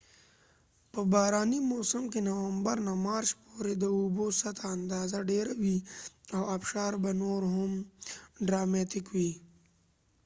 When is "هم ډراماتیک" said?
7.55-9.05